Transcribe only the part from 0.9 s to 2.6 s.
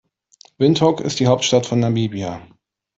ist die Hauptstadt von Namibia.